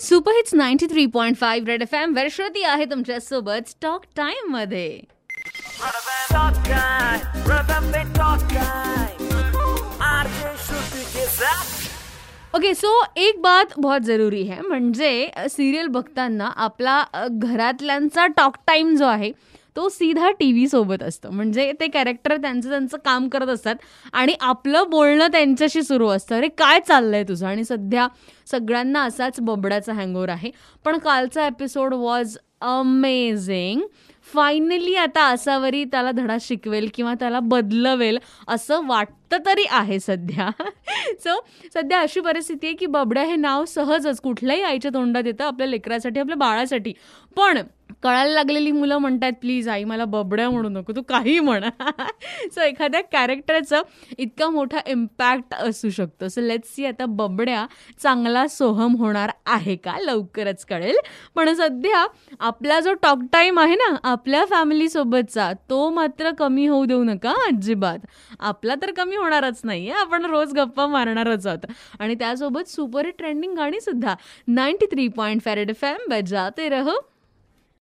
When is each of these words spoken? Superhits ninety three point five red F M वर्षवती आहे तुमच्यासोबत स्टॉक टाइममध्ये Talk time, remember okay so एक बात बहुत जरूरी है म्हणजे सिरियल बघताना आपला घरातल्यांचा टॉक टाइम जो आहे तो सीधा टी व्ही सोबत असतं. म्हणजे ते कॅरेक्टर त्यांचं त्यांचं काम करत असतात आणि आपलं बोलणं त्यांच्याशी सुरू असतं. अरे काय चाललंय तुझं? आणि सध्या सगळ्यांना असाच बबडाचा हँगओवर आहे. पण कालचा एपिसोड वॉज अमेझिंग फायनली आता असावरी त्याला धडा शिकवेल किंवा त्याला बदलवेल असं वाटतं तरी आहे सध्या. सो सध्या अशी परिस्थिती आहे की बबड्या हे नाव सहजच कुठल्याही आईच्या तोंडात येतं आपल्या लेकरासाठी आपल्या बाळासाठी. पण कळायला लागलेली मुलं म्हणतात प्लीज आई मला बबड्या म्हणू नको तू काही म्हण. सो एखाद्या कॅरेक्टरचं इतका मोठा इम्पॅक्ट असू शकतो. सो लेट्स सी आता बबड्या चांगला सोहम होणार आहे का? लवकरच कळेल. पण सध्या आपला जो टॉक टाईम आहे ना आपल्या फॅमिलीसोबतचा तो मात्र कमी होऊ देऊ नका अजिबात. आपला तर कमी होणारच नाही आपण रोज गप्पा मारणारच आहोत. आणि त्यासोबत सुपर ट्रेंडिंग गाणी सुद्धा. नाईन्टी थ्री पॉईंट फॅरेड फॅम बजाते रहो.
Superhits 0.00 0.54
ninety 0.54 0.86
three 0.86 1.06
point 1.06 1.36
five 1.36 1.66
red 1.68 1.82
F 1.82 1.94
M 1.94 2.14
वर्षवती 2.16 2.62
आहे 2.62 2.84
तुमच्यासोबत 2.84 3.68
स्टॉक 3.68 4.04
टाइममध्ये 4.16 5.00
Talk 6.30 6.58
time, 6.64 7.22
remember 7.46 8.00
okay 12.54 12.72
so 12.74 12.90
एक 13.16 13.40
बात 13.42 13.72
बहुत 13.78 14.00
जरूरी 14.00 14.42
है 14.42 14.60
म्हणजे 14.60 15.30
सिरियल 15.50 15.86
बघताना 15.86 16.50
आपला 16.56 17.02
घरातल्यांचा 17.30 18.26
टॉक 18.26 18.56
टाइम 18.66 18.94
जो 18.96 19.06
आहे 19.06 19.30
तो 19.76 19.88
सीधा 19.88 20.30
टी 20.30 20.52
व्ही 20.52 20.68
सोबत 20.68 21.02
असतं. 21.02 21.30
म्हणजे 21.30 21.72
ते 21.80 21.86
कॅरेक्टर 21.86 22.36
त्यांचं 22.36 22.68
त्यांचं 22.70 22.96
काम 23.04 23.28
करत 23.28 23.48
असतात 23.48 23.74
आणि 24.12 24.34
आपलं 24.40 24.90
बोलणं 24.90 25.26
त्यांच्याशी 25.26 25.82
सुरू 25.82 26.08
असतं. 26.08 26.36
अरे 26.36 26.48
काय 26.48 26.80
चाललंय 26.80 27.24
तुझं? 27.24 27.46
आणि 27.46 27.64
सध्या 27.64 28.06
सगळ्यांना 28.50 29.02
असाच 29.02 29.40
बबडाचा 29.40 29.92
हँगओवर 29.92 30.28
आहे. 30.28 30.50
पण 30.84 30.98
कालचा 30.98 31.46
एपिसोड 31.46 31.94
वॉज 31.94 32.36
अमेझिंग 32.60 33.80
फायनली 34.34 34.94
आता 34.94 35.24
असावरी 35.24 35.84
त्याला 35.84 36.10
धडा 36.10 36.36
शिकवेल 36.40 36.88
किंवा 36.94 37.14
त्याला 37.14 37.40
बदलवेल 37.40 38.18
असं 38.48 38.86
वाटतं 38.86 39.38
तरी 39.46 39.64
आहे 39.70 40.00
सध्या. 40.00 40.50
सो 41.24 41.38
सध्या 41.74 42.00
अशी 42.00 42.20
परिस्थिती 42.20 42.66
आहे 42.66 42.76
की 42.76 42.86
बबड्या 42.86 43.22
हे 43.22 43.36
नाव 43.36 43.64
सहजच 43.64 44.20
कुठल्याही 44.20 44.62
आईच्या 44.62 44.90
तोंडात 44.94 45.22
येतं 45.26 45.44
आपल्या 45.44 45.66
लेकरासाठी 45.66 46.20
आपल्या 46.20 46.36
बाळासाठी. 46.36 46.92
पण 47.36 47.58
कळायला 48.02 48.32
लागलेली 48.34 48.72
मुलं 48.72 48.98
म्हणतात 48.98 49.32
प्लीज 49.40 49.68
आई 49.68 49.84
मला 49.84 50.04
बबड्या 50.04 50.50
म्हणू 50.50 50.68
नको 50.68 50.92
तू 50.96 51.02
काही 51.02 51.40
म्हण. 51.40 51.64
सो 52.54 52.60
एखाद्या 52.60 53.00
कॅरेक्टरचं 53.02 53.82
इतका 54.18 54.48
मोठा 54.50 54.78
इम्पॅक्ट 54.86 55.54
असू 55.54 55.90
शकतो. 55.90 56.28
सो 56.28 56.40
लेट्स 56.40 56.74
सी 56.74 56.86
आता 56.86 57.06
बबड्या 57.06 57.66
चांगला 58.02 58.46
सोहम 58.46 58.96
होणार 58.96 59.30
आहे 59.46 59.76
का? 59.76 59.96
लवकरच 60.00 60.64
कळेल. 60.64 60.96
पण 61.34 61.54
सध्या 61.54 62.06
आपला 62.40 62.80
जो 62.80 62.94
टॉक 62.94 63.18
टाईम 63.32 63.58
आहे 63.58 63.74
ना 63.74 63.96
आपल्या 64.04 64.44
फॅमिलीसोबतचा 64.44 65.52
तो 65.70 65.90
मात्र 65.90 66.30
कमी 66.30 66.66
होऊ 66.66 66.84
देऊ 66.84 67.04
नका 67.04 67.30
अजिबात. 67.30 67.98
आपला 68.40 68.74
तर 68.82 68.90
कमी 68.96 69.16
होणारच 69.16 69.60
नाही 69.64 69.90
आपण 69.90 70.24
रोज 70.24 70.54
गप्पा 70.54 70.86
मारणारच 70.86 71.46
आहोत. 71.46 71.66
आणि 71.98 72.14
त्यासोबत 72.14 72.68
सुपर 72.68 73.08
ट्रेंडिंग 73.18 73.54
गाणी 73.54 73.80
सुद्धा. 73.80 74.14
नाईन्टी 74.48 74.86
थ्री 74.86 75.08
पॉईंट 75.08 75.42
फॅरेड 75.42 75.74
फॅम 75.74 76.10
बजाते 76.10 76.68
रहो. 76.68 76.98